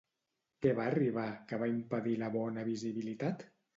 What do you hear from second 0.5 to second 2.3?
Què va arribar, que va impedir